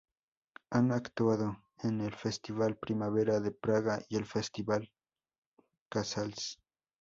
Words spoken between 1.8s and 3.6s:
en el Festival Primavera de